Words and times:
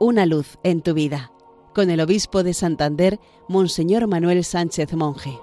Una 0.00 0.26
luz 0.26 0.58
en 0.62 0.80
tu 0.80 0.94
vida, 0.94 1.32
con 1.74 1.90
el 1.90 1.98
obispo 1.98 2.44
de 2.44 2.54
Santander, 2.54 3.18
Monseñor 3.48 4.06
Manuel 4.06 4.44
Sánchez 4.44 4.94
Monje. 4.94 5.36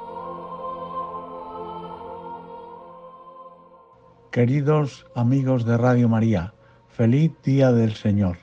Queridos 4.31 5.05
amigos 5.13 5.65
de 5.65 5.75
Radio 5.77 6.07
María, 6.07 6.53
feliz 6.87 7.33
día 7.43 7.73
del 7.73 7.95
Señor. 7.95 8.37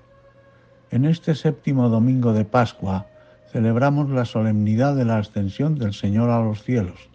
En 0.91 1.07
este 1.07 1.35
séptimo 1.35 1.89
domingo 1.89 2.35
de 2.35 2.45
Pascua 2.45 3.07
celebramos 3.51 4.11
la 4.11 4.27
solemnidad 4.27 4.95
de 4.95 5.07
la 5.07 5.17
ascensión 5.17 5.79
del 5.79 5.95
Señor 5.95 6.29
a 6.29 6.45
los 6.45 6.63
cielos. 6.63 7.09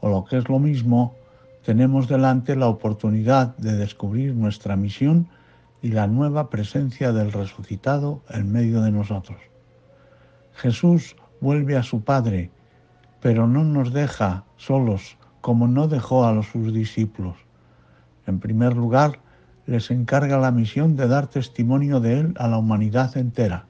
O 0.00 0.08
lo 0.08 0.24
que 0.24 0.38
es 0.38 0.48
lo 0.48 0.58
mismo, 0.58 1.14
tenemos 1.66 2.08
delante 2.08 2.56
la 2.56 2.68
oportunidad 2.68 3.54
de 3.58 3.76
descubrir 3.76 4.34
nuestra 4.34 4.74
misión 4.74 5.28
y 5.86 5.92
la 5.92 6.08
nueva 6.08 6.50
presencia 6.50 7.12
del 7.12 7.30
resucitado 7.30 8.20
en 8.30 8.50
medio 8.50 8.82
de 8.82 8.90
nosotros. 8.90 9.38
Jesús 10.54 11.14
vuelve 11.40 11.76
a 11.76 11.84
su 11.84 12.02
Padre, 12.02 12.50
pero 13.20 13.46
no 13.46 13.62
nos 13.62 13.92
deja 13.92 14.42
solos 14.56 15.16
como 15.40 15.68
no 15.68 15.86
dejó 15.86 16.26
a 16.26 16.32
los 16.32 16.48
sus 16.48 16.74
discípulos. 16.74 17.36
En 18.26 18.40
primer 18.40 18.76
lugar, 18.76 19.20
les 19.66 19.92
encarga 19.92 20.38
la 20.38 20.50
misión 20.50 20.96
de 20.96 21.06
dar 21.06 21.28
testimonio 21.28 22.00
de 22.00 22.18
Él 22.18 22.34
a 22.36 22.48
la 22.48 22.58
humanidad 22.58 23.16
entera. 23.16 23.68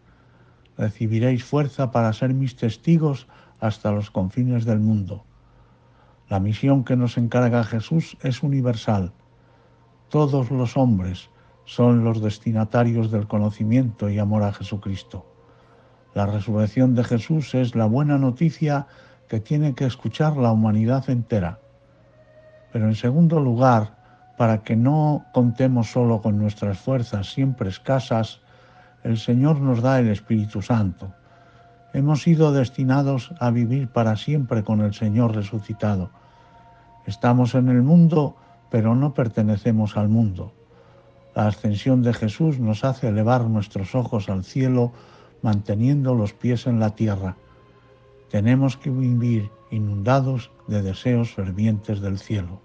Recibiréis 0.79 1.45
fuerza 1.45 1.91
para 1.91 2.15
ser 2.15 2.33
mis 2.33 2.57
testigos 2.57 3.29
hasta 3.61 3.93
los 3.93 4.11
confines 4.11 4.65
del 4.65 4.81
mundo. 4.81 5.27
La 6.31 6.41
misión 6.41 6.83
que 6.83 6.97
nos 6.97 7.19
encarga 7.19 7.63
Jesús 7.63 8.17
es 8.23 8.43
universal. 8.43 9.13
Todos 10.09 10.51
los 10.51 10.79
hombres, 10.79 11.29
son 11.67 12.05
los 12.05 12.23
destinatarios 12.23 13.11
del 13.11 13.27
conocimiento 13.27 14.09
y 14.09 14.19
amor 14.19 14.45
a 14.45 14.53
Jesucristo. 14.53 15.27
La 16.15 16.25
resurrección 16.25 16.95
de 16.95 17.05
Jesús 17.05 17.55
es 17.55 17.75
la 17.75 17.85
buena 17.85 18.17
noticia 18.17 18.87
que 19.29 19.41
tiene 19.41 19.75
que 19.75 19.85
escuchar 19.85 20.37
la 20.37 20.53
humanidad 20.53 21.11
entera. 21.11 21.59
Pero 22.73 22.87
en 22.87 22.95
segundo 22.95 23.41
lugar, 23.41 23.97
para 24.39 24.63
que 24.63 24.77
no 24.77 25.27
contemos 25.35 25.91
solo 25.91 26.23
con 26.23 26.39
nuestras 26.39 26.79
fuerzas 26.79 27.33
siempre 27.33 27.69
escasas, 27.69 28.41
el 29.03 29.19
Señor 29.19 29.61
nos 29.61 29.83
da 29.83 29.99
el 29.99 30.09
Espíritu 30.09 30.63
Santo. 30.63 31.13
Hemos 31.93 32.23
sido 32.23 32.53
destinados 32.53 33.35
a 33.41 33.51
vivir 33.51 33.89
para 33.89 34.17
siempre 34.17 34.63
con 34.63 34.83
el 34.83 34.95
Señor 34.95 35.35
resucitado. 35.35 36.11
Estamos 37.07 37.55
en 37.55 37.69
el 37.69 37.83
mundo, 37.83 38.37
pero 38.71 38.95
no 38.95 39.15
pertenecemos 39.15 39.97
al 39.97 40.09
mundo. 40.09 40.56
La 41.37 41.49
ascensión 41.49 42.03
de 42.03 42.15
Jesús 42.15 42.59
nos 42.59 42.83
hace 42.83 43.09
elevar 43.09 43.45
nuestros 43.45 43.95
ojos 43.95 44.31
al 44.31 44.43
cielo 44.43 44.93
manteniendo 45.43 46.15
los 46.15 46.33
pies 46.33 46.67
en 46.67 46.81
la 46.81 46.95
tierra. 46.95 47.37
Tenemos 48.31 48.79
que 48.79 48.89
vivir 48.89 49.51
inundados 49.71 50.51
de 50.67 50.81
deseos 50.81 51.35
fervientes 51.35 52.01
del 52.01 52.19
cielo. 52.19 52.63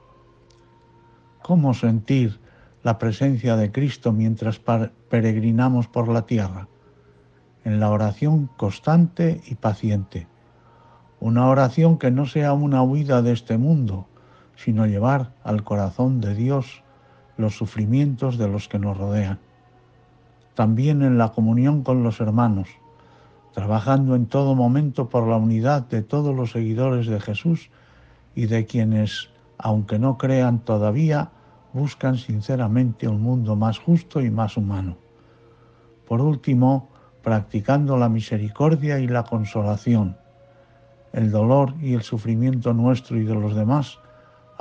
¿Cómo 1.41 1.73
sentir 1.73 2.39
la 2.81 2.97
presencia 2.97 3.57
de 3.57 3.73
Cristo 3.73 4.13
mientras 4.13 4.61
peregrinamos 5.09 5.87
por 5.87 6.07
la 6.07 6.25
tierra? 6.25 6.69
En 7.65 7.81
la 7.81 7.89
oración 7.89 8.49
constante 8.55 9.41
y 9.47 9.55
paciente. 9.55 10.29
Una 11.19 11.49
oración 11.49 11.97
que 11.97 12.09
no 12.09 12.25
sea 12.25 12.53
una 12.53 12.81
huida 12.83 13.21
de 13.21 13.33
este 13.33 13.57
mundo, 13.57 14.07
sino 14.55 14.85
llevar 14.85 15.33
al 15.43 15.65
corazón 15.65 16.21
de 16.21 16.35
Dios 16.35 16.83
los 17.41 17.57
sufrimientos 17.57 18.37
de 18.37 18.47
los 18.47 18.69
que 18.69 18.79
nos 18.79 18.97
rodean. 18.97 19.39
También 20.55 21.01
en 21.01 21.17
la 21.17 21.29
comunión 21.33 21.83
con 21.83 22.03
los 22.03 22.21
hermanos, 22.21 22.69
trabajando 23.53 24.15
en 24.15 24.27
todo 24.27 24.55
momento 24.55 25.09
por 25.09 25.27
la 25.27 25.35
unidad 25.35 25.87
de 25.87 26.03
todos 26.03 26.35
los 26.35 26.51
seguidores 26.51 27.07
de 27.07 27.19
Jesús 27.19 27.69
y 28.35 28.45
de 28.45 28.65
quienes, 28.65 29.29
aunque 29.57 29.99
no 29.99 30.17
crean 30.17 30.59
todavía, 30.59 31.31
buscan 31.73 32.17
sinceramente 32.17 33.07
un 33.07 33.21
mundo 33.21 33.55
más 33.55 33.79
justo 33.79 34.21
y 34.21 34.29
más 34.29 34.55
humano. 34.55 34.97
Por 36.07 36.21
último, 36.21 36.89
practicando 37.23 37.97
la 37.97 38.09
misericordia 38.09 38.99
y 38.99 39.07
la 39.07 39.23
consolación. 39.23 40.17
El 41.13 41.31
dolor 41.31 41.73
y 41.81 41.93
el 41.93 42.03
sufrimiento 42.03 42.73
nuestro 42.73 43.17
y 43.17 43.23
de 43.23 43.35
los 43.35 43.55
demás 43.55 43.99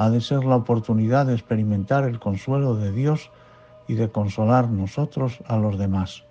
ha 0.00 0.08
de 0.08 0.22
ser 0.22 0.44
la 0.44 0.56
oportunidad 0.56 1.26
de 1.26 1.34
experimentar 1.34 2.04
el 2.04 2.18
consuelo 2.18 2.74
de 2.74 2.90
Dios 2.90 3.30
y 3.86 3.96
de 3.96 4.08
consolar 4.08 4.70
nosotros 4.70 5.40
a 5.46 5.58
los 5.58 5.76
demás. 5.76 6.24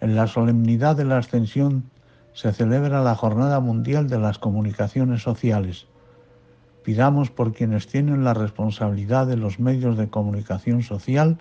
En 0.00 0.16
la 0.16 0.26
solemnidad 0.26 0.96
de 0.96 1.04
la 1.04 1.18
Ascensión 1.18 1.88
se 2.32 2.52
celebra 2.52 3.04
la 3.04 3.14
Jornada 3.14 3.60
Mundial 3.60 4.08
de 4.08 4.18
las 4.18 4.40
Comunicaciones 4.40 5.22
Sociales. 5.22 5.86
Pidamos 6.82 7.30
por 7.30 7.52
quienes 7.52 7.86
tienen 7.86 8.24
la 8.24 8.34
responsabilidad 8.34 9.28
de 9.28 9.36
los 9.36 9.60
medios 9.60 9.96
de 9.96 10.10
comunicación 10.10 10.82
social 10.82 11.38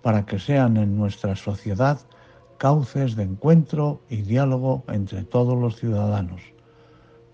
para 0.00 0.24
que 0.24 0.38
sean 0.38 0.78
en 0.78 0.96
nuestra 0.96 1.36
sociedad 1.36 2.00
cauces 2.56 3.14
de 3.14 3.24
encuentro 3.24 4.00
y 4.08 4.22
diálogo 4.22 4.84
entre 4.88 5.22
todos 5.22 5.58
los 5.58 5.76
ciudadanos. 5.76 6.40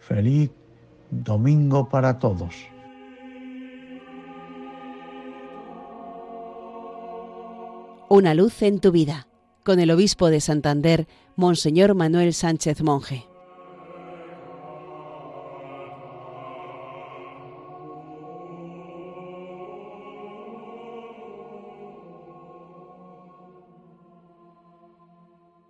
Feliz 0.00 0.50
domingo 1.12 1.88
para 1.88 2.18
todos. 2.18 2.75
Una 8.08 8.34
luz 8.34 8.62
en 8.62 8.78
tu 8.78 8.92
vida, 8.92 9.26
con 9.64 9.80
el 9.80 9.90
obispo 9.90 10.30
de 10.30 10.40
Santander, 10.40 11.08
Monseñor 11.34 11.96
Manuel 11.96 12.34
Sánchez 12.34 12.80
Monje. 12.82 13.26